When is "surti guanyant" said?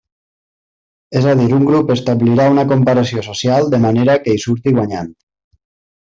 4.45-5.13